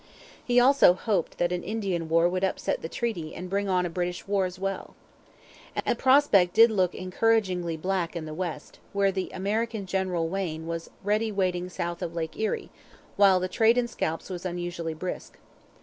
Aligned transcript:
He 0.43 0.59
also 0.59 0.95
hoped 0.95 1.37
that 1.37 1.51
an 1.51 1.61
Indian 1.63 2.09
war 2.09 2.27
would 2.27 2.43
upset 2.43 2.81
the 2.81 2.89
treaty 2.89 3.35
and 3.35 3.51
bring 3.51 3.69
on 3.69 3.85
a 3.85 3.89
British 3.91 4.27
war 4.27 4.45
as 4.45 4.57
well. 4.57 4.95
And 5.75 5.85
the 5.85 5.95
prospect 5.95 6.55
did 6.55 6.71
look 6.71 6.95
encouragingly 6.95 7.77
black 7.77 8.15
in 8.15 8.25
the 8.25 8.33
West, 8.33 8.79
where 8.93 9.11
the 9.11 9.29
American 9.31 9.85
general 9.85 10.27
Wayne 10.27 10.65
was 10.65 10.89
ready 11.03 11.31
waiting 11.31 11.69
south 11.69 12.01
of 12.01 12.15
Lake 12.15 12.35
Erie, 12.35 12.71
while 13.15 13.39
the 13.39 13.47
trade 13.47 13.77
in 13.77 13.87
scalps 13.87 14.27
was 14.31 14.43
unusually 14.43 14.95
brisk. 14.95 15.37